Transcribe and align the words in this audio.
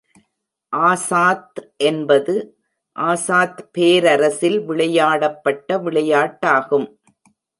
ஆசாத் 0.73 1.59
என்பது 1.77 2.35
ஆசாத் 2.95 3.61
பேரரசில் 3.71 4.59
விளையாடப்பட்ட 4.61 5.77
விளையாட்டாகும். 5.77 6.87